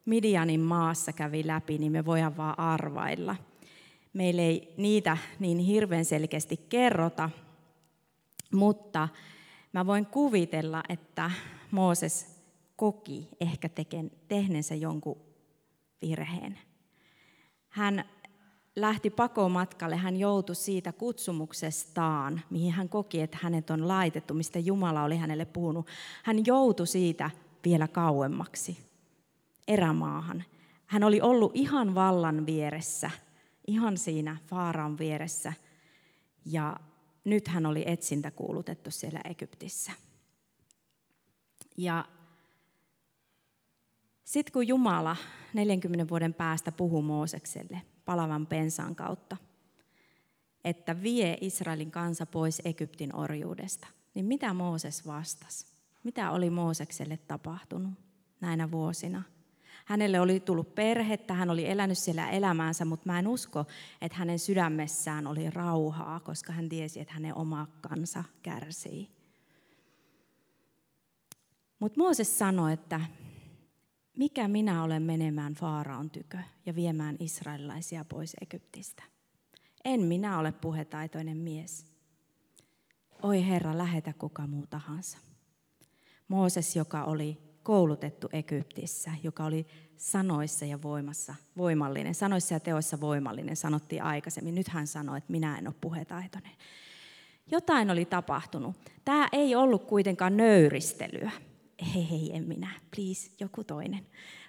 Midianin 0.05 0.59
maassa 0.59 1.13
kävi 1.13 1.47
läpi, 1.47 1.77
niin 1.77 1.91
me 1.91 2.05
voidaan 2.05 2.37
vaan 2.37 2.59
arvailla. 2.59 3.35
Meille 4.13 4.41
ei 4.41 4.73
niitä 4.77 5.17
niin 5.39 5.57
hirveän 5.57 6.05
selkeästi 6.05 6.57
kerrota, 6.69 7.29
mutta 8.53 9.09
mä 9.73 9.85
voin 9.85 10.05
kuvitella, 10.05 10.83
että 10.89 11.31
Mooses 11.71 12.41
koki 12.75 13.29
ehkä 13.39 13.69
teken, 13.69 14.11
tehneensä 14.27 14.75
jonkun 14.75 15.21
virheen. 16.01 16.59
Hän 17.69 18.05
lähti 18.75 19.09
pakomatkalle, 19.09 19.95
hän 19.95 20.17
joutui 20.17 20.55
siitä 20.55 20.91
kutsumuksestaan, 20.91 22.41
mihin 22.49 22.71
hän 22.71 22.89
koki, 22.89 23.21
että 23.21 23.37
hänet 23.41 23.69
on 23.69 23.87
laitettu, 23.87 24.33
mistä 24.33 24.59
Jumala 24.59 25.03
oli 25.03 25.17
hänelle 25.17 25.45
puhunut. 25.45 25.87
Hän 26.23 26.45
joutui 26.45 26.87
siitä 26.87 27.29
vielä 27.65 27.87
kauemmaksi, 27.87 28.90
erämaahan. 29.67 30.43
Hän 30.85 31.03
oli 31.03 31.21
ollut 31.21 31.51
ihan 31.55 31.95
vallan 31.95 32.45
vieressä, 32.45 33.11
ihan 33.67 33.97
siinä 33.97 34.37
Faaraan 34.47 34.97
vieressä, 34.97 35.53
ja 36.45 36.77
nyt 37.23 37.47
hän 37.47 37.65
oli 37.65 37.83
etsintä 37.85 38.31
kuulutettu 38.31 38.91
siellä 38.91 39.21
Egyptissä. 39.25 39.91
Ja 41.77 42.05
sitten 44.23 44.53
kun 44.53 44.67
Jumala 44.67 45.15
40 45.53 46.09
vuoden 46.09 46.33
päästä 46.33 46.71
puhuu 46.71 47.01
Moosekselle 47.01 47.81
palavan 48.05 48.47
pensaan 48.47 48.95
kautta, 48.95 49.37
että 50.63 51.01
vie 51.01 51.37
Israelin 51.41 51.91
kansa 51.91 52.25
pois 52.25 52.61
Egyptin 52.65 53.15
orjuudesta, 53.15 53.87
niin 54.13 54.25
mitä 54.25 54.53
Mooses 54.53 55.07
vastasi? 55.07 55.65
Mitä 56.03 56.31
oli 56.31 56.49
Moosekselle 56.49 57.17
tapahtunut 57.17 57.93
näinä 58.41 58.71
vuosina? 58.71 59.23
Hänelle 59.85 60.19
oli 60.19 60.39
tullut 60.39 60.75
perhettä, 60.75 61.33
hän 61.33 61.49
oli 61.49 61.69
elänyt 61.69 61.97
siellä 61.97 62.29
elämäänsä, 62.29 62.85
mutta 62.85 63.09
mä 63.09 63.19
en 63.19 63.27
usko, 63.27 63.65
että 64.01 64.17
hänen 64.17 64.39
sydämessään 64.39 65.27
oli 65.27 65.49
rauhaa, 65.49 66.19
koska 66.19 66.53
hän 66.53 66.69
tiesi, 66.69 66.99
että 66.99 67.13
hänen 67.13 67.35
oma 67.35 67.67
kansa 67.81 68.23
kärsii. 68.43 69.09
Mutta 71.79 71.99
Mooses 71.99 72.39
sanoi, 72.39 72.73
että 72.73 73.01
mikä 74.17 74.47
minä 74.47 74.83
olen 74.83 75.03
menemään 75.03 75.53
Faaraon 75.53 76.09
tykö 76.09 76.37
ja 76.65 76.75
viemään 76.75 77.15
israelilaisia 77.19 78.05
pois 78.05 78.35
Egyptistä? 78.41 79.03
En 79.85 80.01
minä 80.01 80.39
ole 80.39 80.51
puhetaitoinen 80.51 81.37
mies. 81.37 81.85
Oi 83.21 83.47
Herra, 83.47 83.77
lähetä 83.77 84.13
kuka 84.13 84.47
muu 84.47 84.67
tahansa. 84.67 85.17
Mooses, 86.27 86.75
joka 86.75 87.03
oli 87.03 87.50
koulutettu 87.63 88.29
Egyptissä, 88.33 89.11
joka 89.23 89.45
oli 89.45 89.67
sanoissa 89.97 90.65
ja 90.65 90.81
voimassa 90.81 91.35
voimallinen, 91.57 92.15
sanoissa 92.15 92.53
ja 92.53 92.59
teoissa 92.59 93.01
voimallinen, 93.01 93.55
sanottiin 93.55 94.03
aikaisemmin. 94.03 94.55
Nyt 94.55 94.67
hän 94.67 94.87
sanoi, 94.87 95.17
että 95.17 95.31
minä 95.31 95.57
en 95.57 95.67
ole 95.67 95.75
puhetaitoinen. 95.81 96.51
Jotain 97.51 97.91
oli 97.91 98.05
tapahtunut. 98.05 98.75
Tämä 99.05 99.27
ei 99.31 99.55
ollut 99.55 99.83
kuitenkaan 99.83 100.37
nöyristelyä 100.37 101.31
hei, 101.93 102.09
hei, 102.09 102.35
en 102.35 102.43
minä, 102.47 102.71
please, 102.95 103.31
joku 103.39 103.63
toinen. 103.63 104.07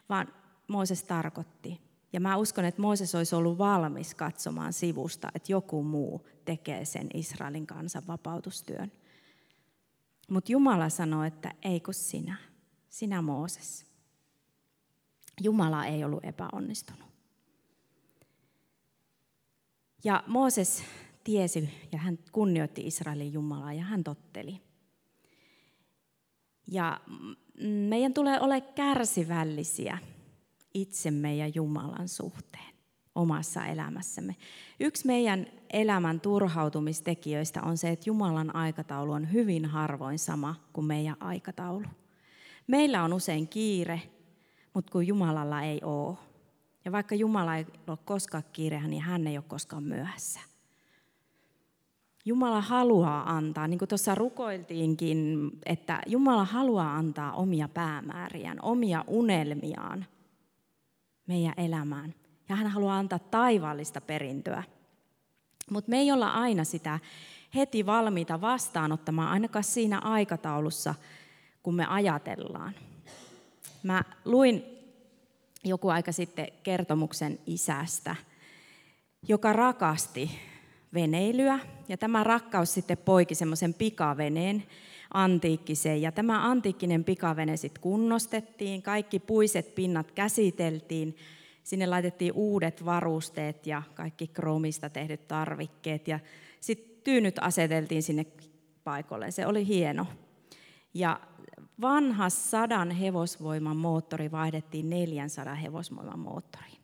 Vaan 0.09 0.28
Mooses 0.69 1.04
tarkoitti. 1.04 1.81
Ja 2.12 2.21
mä 2.21 2.37
uskon, 2.37 2.64
että 2.64 2.83
Mooses 2.83 3.14
olisi 3.14 3.35
ollut 3.35 3.59
valmis 3.59 4.14
katsomaan 4.14 4.73
sivusta, 4.73 5.28
että 5.35 5.52
joku 5.52 5.83
muu 5.83 6.26
tekee 6.45 6.85
sen 6.85 7.09
Israelin 7.14 7.66
kansan 7.66 8.02
vapautustyön. 8.09 8.92
Mutta 10.31 10.52
Jumala 10.52 10.88
sanoi, 10.88 11.26
että 11.26 11.54
ei 11.62 11.81
kun 11.81 11.95
sinä, 11.95 12.37
sinä 12.92 13.22
Mooses. 13.22 13.87
Jumala 15.40 15.84
ei 15.87 16.04
ollut 16.04 16.25
epäonnistunut. 16.25 17.08
Ja 20.04 20.25
Mooses 20.26 20.84
tiesi 21.25 21.70
ja 21.92 21.99
hän 21.99 22.18
kunnioitti 22.32 22.87
Israelin 22.87 23.32
Jumalaa 23.32 23.72
ja 23.72 23.82
hän 23.82 24.04
totteli. 24.04 24.61
Ja 26.66 27.00
meidän 27.88 28.14
tulee 28.14 28.40
olla 28.40 28.61
kärsivällisiä 28.61 29.99
itsemme 30.75 31.37
ja 31.37 31.49
Jumalan 31.49 32.08
suhteen 32.08 32.75
omassa 33.14 33.66
elämässämme. 33.66 34.37
Yksi 34.80 35.06
meidän 35.06 35.46
elämän 35.72 36.20
turhautumistekijöistä 36.20 37.62
on 37.62 37.78
se, 37.78 37.90
että 37.90 38.11
Jumalan 38.11 38.56
aikataulu 38.56 39.12
on 39.12 39.32
hyvin 39.32 39.64
harvoin 39.64 40.18
sama 40.18 40.54
kuin 40.72 40.84
meidän 40.84 41.16
aikataulu. 41.20 41.87
Meillä 42.66 43.02
on 43.02 43.12
usein 43.12 43.49
kiire, 43.49 44.02
mutta 44.75 44.92
kun 44.92 45.07
Jumalalla 45.07 45.62
ei 45.62 45.81
ole. 45.83 46.16
Ja 46.85 46.92
vaikka 46.92 47.14
Jumala 47.14 47.57
ei 47.57 47.66
ole 47.87 47.99
koskaan 48.04 48.45
kiire, 48.52 48.81
niin 48.81 49.02
hän 49.02 49.26
ei 49.26 49.37
ole 49.37 49.45
koskaan 49.49 49.83
myöhässä. 49.83 50.40
Jumala 52.25 52.61
haluaa 52.61 53.37
antaa, 53.37 53.69
niin 53.69 53.78
kuin 53.78 53.88
tuossa 53.88 54.14
rukoiltiinkin, 54.14 55.50
että 55.66 56.02
Jumala 56.07 56.45
haluaa 56.45 56.97
antaa 56.97 57.33
omia 57.33 57.69
päämääriään, 57.69 58.59
omia 58.62 59.04
unelmiaan 59.07 60.07
meidän 61.26 61.54
elämään. 61.57 62.14
Ja 62.49 62.57
hän 62.57 62.66
haluaa 62.66 62.99
antaa 62.99 63.19
taivaallista 63.19 64.00
perintöä. 64.00 64.62
Mutta 65.71 65.90
me 65.90 65.99
ei 65.99 66.12
olla 66.12 66.31
aina 66.31 66.64
sitä 66.64 66.99
heti 67.54 67.87
valmiita 67.87 68.40
vastaanottamaan, 68.40 69.28
ainakaan 69.28 69.64
siinä 69.64 69.99
aikataulussa, 69.99 70.95
kun 71.62 71.75
me 71.75 71.87
ajatellaan. 71.87 72.75
Mä 73.83 74.04
luin 74.25 74.64
joku 75.64 75.88
aika 75.88 76.12
sitten 76.12 76.49
kertomuksen 76.62 77.38
isästä, 77.47 78.16
joka 79.28 79.52
rakasti 79.52 80.31
veneilyä. 80.95 81.59
Ja 81.88 81.97
tämä 81.97 82.25
rakkaus 82.25 82.75
sitten 82.75 82.99
poiki 82.99 83.35
semmoisen 83.35 83.75
pikaveneen 83.75 84.62
antiikkiseen. 85.14 86.02
Ja 86.02 86.12
tämä 86.12 86.50
antiikkinen 86.50 87.04
pikavene 87.04 87.57
sitten 87.57 87.83
kunnostettiin, 87.83 88.83
kaikki 88.83 89.19
puiset 89.19 89.75
pinnat 89.75 90.12
käsiteltiin, 90.12 91.16
sinne 91.64 91.87
laitettiin 91.87 92.33
uudet 92.33 92.85
varusteet 92.85 93.66
ja 93.66 93.83
kaikki 93.95 94.26
kromista 94.26 94.90
tehdyt 94.90 95.28
tarvikkeet. 95.28 96.09
Ja 96.09 96.21
sitten 96.61 97.02
tyynyt 97.04 97.37
aseteltiin 97.40 98.02
sinne 98.02 98.26
paikoille. 98.85 99.31
Se 99.31 99.47
oli 99.47 99.66
hieno. 99.66 100.07
Ja 100.95 101.21
vanha 101.81 102.31
sadan 102.31 102.91
hevosvoiman 102.91 103.76
moottori 103.76 104.31
vaihdettiin 104.31 104.91
400 104.91 105.55
hevosvoiman 105.55 106.19
moottoriin. 106.19 106.83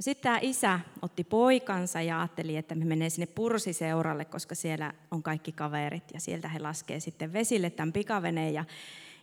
Sitten 0.00 0.22
tämä 0.22 0.38
isä 0.42 0.80
otti 1.02 1.24
poikansa 1.24 2.02
ja 2.02 2.20
ajatteli, 2.20 2.56
että 2.56 2.74
me 2.74 2.84
menee 2.84 3.10
sinne 3.10 3.26
pursiseuralle, 3.26 4.24
koska 4.24 4.54
siellä 4.54 4.92
on 5.10 5.22
kaikki 5.22 5.52
kaverit 5.52 6.04
ja 6.14 6.20
sieltä 6.20 6.48
he 6.48 6.58
laskee 6.58 7.00
sitten 7.00 7.32
vesille 7.32 7.70
tämän 7.70 7.92
pikaveneen 7.92 8.54
ja, 8.54 8.64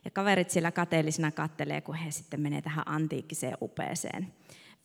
ja 0.05 0.11
kaverit 0.11 0.49
siellä 0.49 0.71
kateellisena 0.71 1.31
kattelee, 1.31 1.81
kun 1.81 1.95
he 1.95 2.11
sitten 2.11 2.41
menee 2.41 2.61
tähän 2.61 2.87
antiikkiseen 2.87 3.57
upeeseen 3.61 4.27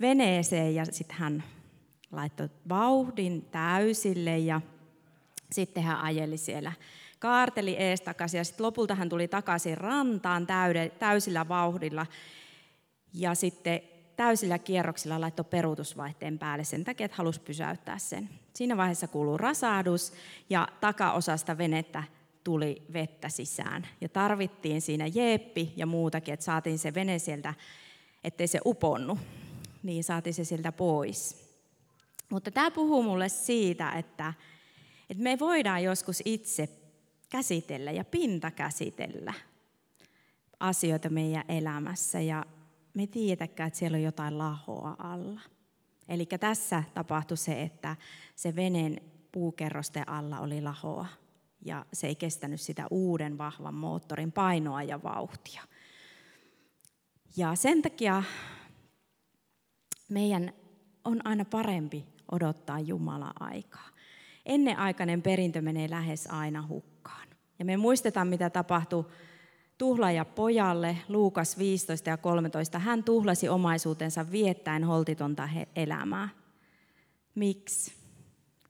veneeseen 0.03 0.75
ja 0.75 0.85
sitten 0.85 1.17
hän 1.17 1.45
laittoi 2.13 2.49
vauhdin 2.69 3.43
täysille 3.43 4.39
ja 4.39 4.61
sitten 5.53 5.83
hän 5.83 6.01
ajeli 6.01 6.39
siellä 6.39 6.73
kaarteli 7.23 7.77
ees 7.77 8.01
takaisin 8.01 8.39
ja 8.39 8.45
sitten 8.45 8.67
lopulta 8.67 8.95
hän 8.95 9.09
tuli 9.09 9.29
takaisin 9.29 9.79
rantaan 9.79 10.47
täysillä 10.99 11.49
vauhdilla 11.49 12.07
ja 13.15 13.35
sitten 13.35 13.81
täysillä 14.17 14.59
kierroksilla 14.59 15.21
laittoi 15.21 15.45
peruutusvaihteen 15.45 16.39
päälle 16.39 16.65
sen 16.65 16.85
takia, 16.85 17.05
että 17.05 17.17
halusi 17.17 17.41
pysäyttää 17.41 17.99
sen. 17.99 18.31
Siinä 18.55 18.77
vaiheessa 18.77 19.09
kuuluu 19.09 19.37
rasahdus 19.37 20.13
ja 20.51 20.69
takaosasta 20.81 21.59
venettä 21.59 22.05
tuli 22.45 22.83
vettä 22.93 23.29
sisään. 23.29 23.87
Ja 24.01 24.09
tarvittiin 24.09 24.81
siinä 24.81 25.07
jeeppi 25.07 25.73
ja 25.77 25.87
muutakin, 25.87 26.35
että 26.35 26.45
saatiin 26.45 26.79
se 26.79 26.95
vene 26.95 27.19
sieltä, 27.19 27.55
ettei 28.25 28.47
se 28.47 28.61
uponnu. 28.67 29.19
Niin 29.83 30.05
saatiin 30.05 30.35
se 30.35 30.45
sieltä 30.45 30.73
pois. 30.73 31.53
Mutta 32.31 32.51
tämä 32.51 32.71
puhuu 32.71 33.03
mulle 33.03 33.29
siitä, 33.29 33.91
että, 33.91 34.35
että 35.11 35.23
me 35.23 35.39
voidaan 35.39 35.83
joskus 35.83 36.23
itse 36.25 36.82
käsitellä 37.33 37.91
ja 37.91 38.05
pinta 38.05 38.51
käsitellä 38.51 39.35
asioita 40.61 41.09
meidän 41.09 41.45
elämässä. 41.49 42.21
Ja 42.21 42.45
me 42.95 43.07
tiedäkään, 43.07 43.67
että 43.67 43.79
siellä 43.79 43.97
on 43.97 44.03
jotain 44.03 44.39
lahoa 44.39 44.97
alla. 44.99 45.41
Eli 46.09 46.27
tässä 46.27 46.83
tapahtui 46.95 47.37
se, 47.37 47.63
että 47.63 47.97
se 48.37 48.57
veneen 48.57 49.01
puukerrosten 49.33 50.09
alla 50.09 50.41
oli 50.41 50.61
lahoa 50.61 51.07
ja 51.65 51.87
se 51.93 52.07
ei 52.07 52.15
kestänyt 52.15 52.61
sitä 52.61 52.87
uuden 52.91 53.39
vahvan 53.39 53.75
moottorin 53.75 54.33
painoa 54.33 54.83
ja 54.83 55.03
vauhtia. 55.03 55.63
Ja 57.37 57.55
sen 57.55 57.83
takia 57.83 58.23
meidän 60.09 60.53
on 61.05 61.27
aina 61.27 61.45
parempi 61.45 62.07
odottaa 62.33 62.81
Jumala 62.81 63.33
aikaa. 63.41 63.89
Ennenaikainen 64.47 65.23
perintö 65.23 65.63
menee 65.63 65.91
lähes 65.91 66.27
aina 66.27 66.67
hukkaan. 66.67 66.92
Ja 67.63 67.67
me 67.67 67.77
muistetaan, 67.77 68.29
mitä 68.29 68.51
tapahtui 68.51 69.05
tuhlaaja 69.79 70.25
pojalle, 70.25 70.97
Luukas 71.09 71.59
15 71.59 72.11
ja 72.11 72.17
13, 72.17 72.79
hän 72.79 73.05
tuhlasi 73.05 73.49
omaisuutensa 73.49 74.31
viettäen 74.31 74.85
holtitonta 74.85 75.49
elämää. 75.77 76.29
Miksi? 77.35 77.93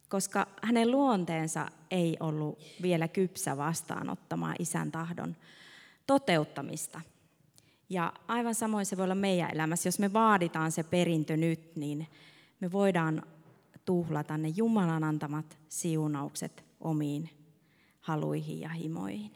Koska 0.08 0.46
hänen 0.62 0.90
luonteensa 0.90 1.68
ei 1.90 2.16
ollut 2.20 2.58
vielä 2.82 3.08
kypsä 3.08 3.56
vastaanottamaan 3.56 4.56
isän 4.58 4.92
tahdon 4.92 5.36
toteuttamista. 6.06 7.00
Ja 7.88 8.12
aivan 8.28 8.54
samoin 8.54 8.86
se 8.86 8.96
voi 8.96 9.04
olla 9.04 9.14
meidän 9.14 9.50
elämässä. 9.54 9.86
Jos 9.86 9.98
me 9.98 10.12
vaaditaan 10.12 10.72
se 10.72 10.82
perintö 10.82 11.36
nyt, 11.36 11.76
niin 11.76 12.06
me 12.60 12.72
voidaan 12.72 13.22
tuhlata 13.84 14.38
ne 14.38 14.48
Jumalan 14.48 15.04
antamat 15.04 15.58
siunaukset 15.68 16.64
omiin 16.80 17.41
haluihin 18.02 18.60
ja 18.60 18.68
himoihin. 18.68 19.32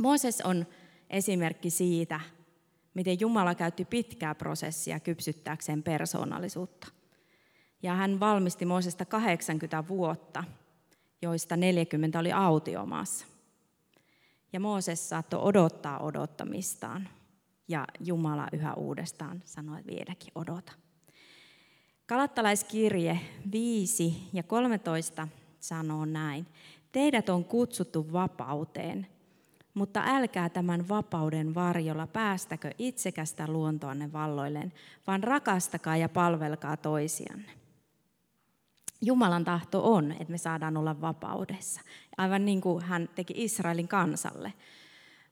Mooses 0.00 0.40
on 0.40 0.66
esimerkki 1.10 1.70
siitä, 1.70 2.20
miten 2.94 3.20
Jumala 3.20 3.54
käytti 3.54 3.84
pitkää 3.84 4.34
prosessia 4.34 5.00
kypsyttääkseen 5.00 5.82
persoonallisuutta. 5.82 6.86
Ja 7.82 7.94
hän 7.94 8.20
valmisti 8.20 8.64
Moosesta 8.64 9.04
80 9.04 9.88
vuotta, 9.88 10.44
joista 11.22 11.56
40 11.56 12.18
oli 12.18 12.32
autiomaassa. 12.32 13.26
Ja 14.52 14.60
Mooses 14.60 15.08
saattoi 15.08 15.40
odottaa 15.42 15.98
odottamistaan. 15.98 17.08
Ja 17.68 17.86
Jumala 18.00 18.48
yhä 18.52 18.74
uudestaan 18.74 19.42
sanoi, 19.44 19.80
vieläkin 19.86 20.32
odota. 20.34 20.72
Kalattalaiskirje 22.06 23.20
5 23.52 24.28
ja 24.32 24.42
13 24.42 25.28
sanoo 25.60 26.04
näin. 26.04 26.46
Teidät 26.94 27.28
on 27.28 27.44
kutsuttu 27.44 28.12
vapauteen, 28.12 29.06
mutta 29.74 30.02
älkää 30.06 30.48
tämän 30.48 30.88
vapauden 30.88 31.54
varjolla 31.54 32.06
päästäkö 32.06 32.70
itsekästä 32.78 33.46
luontoanne 33.48 34.12
valloilleen, 34.12 34.72
vaan 35.06 35.22
rakastakaa 35.22 35.96
ja 35.96 36.08
palvelkaa 36.08 36.76
toisianne. 36.76 37.50
Jumalan 39.02 39.44
tahto 39.44 39.92
on, 39.92 40.12
että 40.12 40.30
me 40.30 40.38
saadaan 40.38 40.76
olla 40.76 41.00
vapaudessa, 41.00 41.80
aivan 42.18 42.44
niin 42.44 42.60
kuin 42.60 42.84
hän 42.84 43.08
teki 43.14 43.34
Israelin 43.36 43.88
kansalle. 43.88 44.52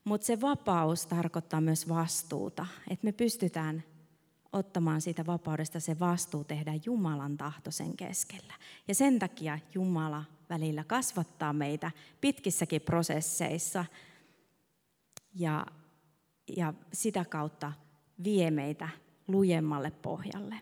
Mutta 0.03 0.27
se 0.27 0.41
vapaus 0.41 1.05
tarkoittaa 1.05 1.61
myös 1.61 1.89
vastuuta, 1.89 2.65
että 2.89 3.05
me 3.05 3.11
pystytään 3.11 3.83
ottamaan 4.53 5.01
siitä 5.01 5.25
vapaudesta 5.25 5.79
se 5.79 5.99
vastuu 5.99 6.43
tehdä 6.43 6.73
Jumalan 6.85 7.37
tahto 7.37 7.71
sen 7.71 7.97
keskellä. 7.97 8.53
Ja 8.87 8.95
sen 8.95 9.19
takia 9.19 9.59
Jumala 9.73 10.23
välillä 10.49 10.83
kasvattaa 10.83 11.53
meitä 11.53 11.91
pitkissäkin 12.21 12.81
prosesseissa 12.81 13.85
ja, 15.35 15.65
ja 16.57 16.73
sitä 16.93 17.25
kautta 17.25 17.73
vie 18.23 18.51
meitä 18.51 18.89
lujemmalle 19.27 19.91
pohjalle. 19.91 20.55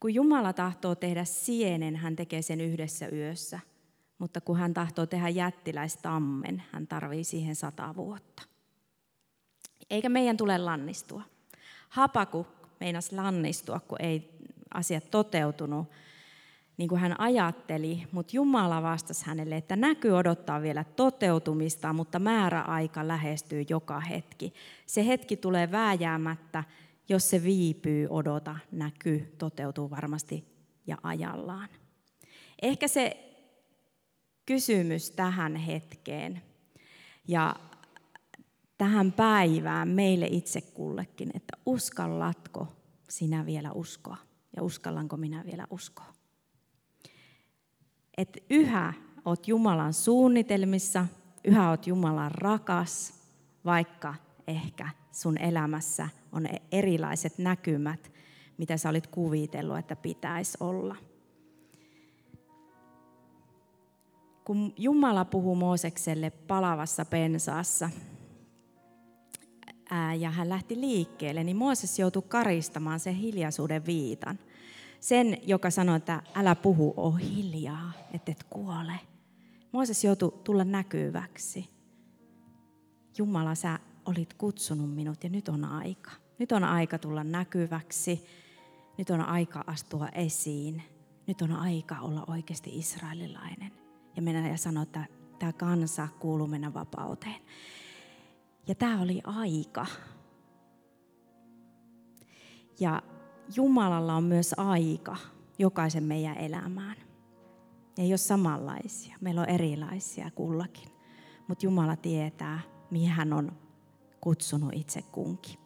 Kun 0.00 0.14
Jumala 0.14 0.52
tahtoo 0.52 0.94
tehdä 0.94 1.24
sienen, 1.24 1.96
hän 1.96 2.16
tekee 2.16 2.42
sen 2.42 2.60
yhdessä 2.60 3.08
yössä. 3.08 3.60
Mutta 4.18 4.40
kun 4.40 4.58
hän 4.58 4.74
tahtoo 4.74 5.06
tehdä 5.06 5.28
jättiläistammen, 5.28 6.62
hän 6.72 6.86
tarvii 6.86 7.24
siihen 7.24 7.56
sata 7.56 7.94
vuotta. 7.96 8.42
Eikä 9.90 10.08
meidän 10.08 10.36
tule 10.36 10.58
lannistua. 10.58 11.22
Hapaku 11.88 12.46
meinas 12.80 13.12
lannistua, 13.12 13.80
kun 13.80 14.00
ei 14.00 14.30
asiat 14.74 15.10
toteutunut 15.10 15.90
niin 16.76 16.88
kuin 16.88 17.00
hän 17.00 17.20
ajatteli, 17.20 18.06
mutta 18.12 18.36
Jumala 18.36 18.82
vastasi 18.82 19.26
hänelle, 19.26 19.56
että 19.56 19.76
näky 19.76 20.10
odottaa 20.10 20.62
vielä 20.62 20.84
toteutumista, 20.84 21.92
mutta 21.92 22.18
määräaika 22.18 23.08
lähestyy 23.08 23.64
joka 23.68 24.00
hetki. 24.00 24.54
Se 24.86 25.06
hetki 25.06 25.36
tulee 25.36 25.70
vääjäämättä, 25.70 26.64
jos 27.08 27.30
se 27.30 27.42
viipyy, 27.42 28.06
odota, 28.10 28.56
näky, 28.72 29.34
toteutuu 29.38 29.90
varmasti 29.90 30.44
ja 30.86 30.96
ajallaan. 31.02 31.68
Ehkä 32.62 32.88
se 32.88 33.16
kysymys 34.46 35.10
tähän 35.10 35.56
hetkeen 35.56 36.42
ja 37.28 37.56
tähän 38.80 39.12
päivään 39.12 39.88
meille 39.88 40.26
itse 40.30 40.60
kullekin, 40.60 41.30
että 41.34 41.56
uskallatko 41.66 42.66
sinä 43.08 43.46
vielä 43.46 43.72
uskoa 43.72 44.16
ja 44.56 44.62
uskallanko 44.62 45.16
minä 45.16 45.44
vielä 45.44 45.66
uskoa? 45.70 46.12
että 48.16 48.38
yhä 48.50 48.92
oot 49.24 49.48
Jumalan 49.48 49.92
suunnitelmissa, 49.92 51.06
yhä 51.44 51.70
oot 51.70 51.86
Jumalan 51.86 52.30
rakas, 52.30 53.14
vaikka 53.64 54.14
ehkä 54.46 54.88
sun 55.12 55.38
elämässä 55.38 56.08
on 56.32 56.46
erilaiset 56.72 57.38
näkymät, 57.38 58.12
mitä 58.58 58.76
sä 58.76 58.88
olit 58.88 59.06
kuvitellut, 59.06 59.78
että 59.78 59.96
pitäisi 59.96 60.58
olla. 60.60 60.96
kun 64.44 64.72
Jumala 64.76 65.24
puhuu 65.24 65.54
Moosekselle 65.54 66.30
palavassa 66.30 67.04
pensaassa, 67.04 67.90
ja 70.18 70.30
hän 70.30 70.48
lähti 70.48 70.80
liikkeelle, 70.80 71.44
niin 71.44 71.56
Mooses 71.56 71.98
joutui 71.98 72.22
karistamaan 72.28 73.00
sen 73.00 73.14
hiljaisuuden 73.14 73.86
viitan. 73.86 74.38
Sen, 75.00 75.38
joka 75.46 75.70
sanoi, 75.70 75.96
että 75.96 76.22
älä 76.34 76.54
puhu, 76.54 76.94
o 76.96 77.10
hiljaa, 77.10 77.92
että 78.14 78.32
et 78.32 78.44
kuole. 78.50 78.92
Mooses 79.72 80.04
joutui 80.04 80.40
tulla 80.44 80.64
näkyväksi. 80.64 81.70
Jumala, 83.18 83.54
sä 83.54 83.78
olit 84.04 84.34
kutsunut 84.34 84.94
minut 84.94 85.24
ja 85.24 85.30
nyt 85.30 85.48
on 85.48 85.64
aika. 85.64 86.10
Nyt 86.38 86.52
on 86.52 86.64
aika 86.64 86.98
tulla 86.98 87.24
näkyväksi. 87.24 88.26
Nyt 88.98 89.10
on 89.10 89.20
aika 89.20 89.64
astua 89.66 90.08
esiin. 90.08 90.82
Nyt 91.26 91.42
on 91.42 91.52
aika 91.52 92.00
olla 92.00 92.24
oikeasti 92.26 92.78
israelilainen. 92.78 93.72
Ja 94.16 94.22
mennä 94.22 94.48
ja 94.48 94.56
sanoa, 94.56 94.82
että 94.82 95.04
tämä 95.38 95.52
kansa 95.52 96.08
kuuluu 96.18 96.46
mennä 96.46 96.74
vapauteen. 96.74 97.40
Ja 98.66 98.74
tämä 98.74 99.02
oli 99.02 99.20
aika. 99.24 99.86
Ja 102.80 103.02
Jumalalla 103.56 104.14
on 104.14 104.24
myös 104.24 104.54
aika 104.56 105.16
jokaisen 105.58 106.04
meidän 106.04 106.36
elämään. 106.36 106.96
Ei 107.98 108.12
ole 108.12 108.16
samanlaisia, 108.16 109.16
meillä 109.20 109.40
on 109.40 109.48
erilaisia 109.48 110.30
kullakin. 110.30 110.88
Mutta 111.48 111.66
Jumala 111.66 111.96
tietää, 111.96 112.60
mihin 112.90 113.10
hän 113.10 113.32
on 113.32 113.52
kutsunut 114.20 114.70
itse 114.74 115.02
kunkin. 115.02 115.58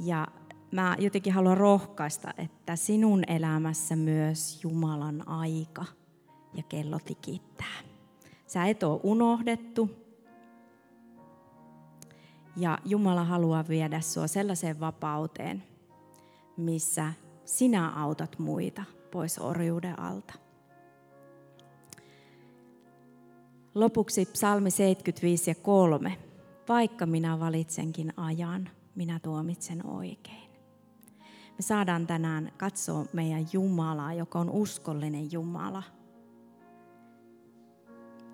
Ja 0.00 0.26
mä 0.72 0.96
jotenkin 0.98 1.32
haluan 1.32 1.56
rohkaista, 1.56 2.34
että 2.38 2.76
sinun 2.76 3.22
elämässä 3.26 3.96
myös 3.96 4.64
Jumalan 4.64 5.28
aika 5.28 5.84
ja 6.54 6.62
kello 6.62 6.98
tikittää. 6.98 7.78
Sä 8.46 8.64
et 8.64 8.82
ole 8.82 9.00
unohdettu. 9.02 9.90
Ja 12.56 12.78
Jumala 12.84 13.24
haluaa 13.24 13.68
viedä 13.68 14.00
sinua 14.00 14.26
sellaiseen 14.26 14.80
vapauteen, 14.80 15.62
missä 16.56 17.12
sinä 17.44 17.90
autat 17.90 18.38
muita 18.38 18.84
pois 19.10 19.38
orjuuden 19.38 19.98
alta. 19.98 20.34
Lopuksi 23.74 24.26
psalmi 24.26 24.70
75 24.70 25.50
ja 25.50 25.54
3. 25.54 26.18
Vaikka 26.68 27.06
minä 27.06 27.40
valitsenkin 27.40 28.12
ajan, 28.16 28.68
minä 28.94 29.20
tuomitsen 29.22 29.86
oikein. 29.86 30.50
Me 31.58 31.62
saadaan 31.62 32.06
tänään 32.06 32.52
katsoa 32.56 33.06
meidän 33.12 33.46
Jumalaa, 33.52 34.14
joka 34.14 34.38
on 34.38 34.50
uskollinen 34.50 35.32
Jumala, 35.32 35.82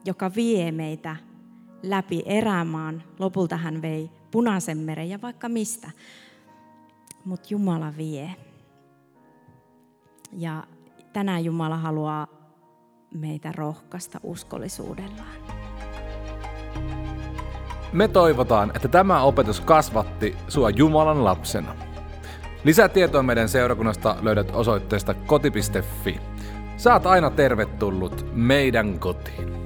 joka 0.05 0.31
vie 0.37 0.73
meitä 0.73 1.17
läpi 1.83 2.23
erämaan. 2.27 3.03
Lopulta 3.19 3.57
hän 3.57 3.83
vei 3.83 4.11
punaisen 4.31 4.79
meren 4.79 5.09
ja 5.09 5.21
vaikka 5.23 5.49
mistä. 5.49 5.91
Mutta 7.25 7.47
Jumala 7.51 7.93
vie. 7.97 8.35
Ja 10.33 10.65
tänään 11.13 11.45
Jumala 11.45 11.77
haluaa 11.77 12.27
meitä 13.15 13.53
rohkaista 13.53 14.21
uskollisuudellaan. 14.23 15.59
Me 17.93 18.09
toivotaan, 18.09 18.73
että 18.75 18.89
tämä 18.89 19.23
opetus 19.23 19.61
kasvatti 19.61 20.37
sua 20.49 20.71
Jumalan 20.71 21.25
lapsena. 21.25 21.75
Lisätietoa 22.65 23.23
meidän 23.23 23.49
seurakunnasta 23.49 24.17
löydät 24.23 24.51
osoitteesta 24.51 25.15
koti.fi. 25.15 26.21
Saat 26.77 27.07
aina 27.07 27.31
tervetullut 27.31 28.27
meidän 28.33 28.99
kotiin. 28.99 29.58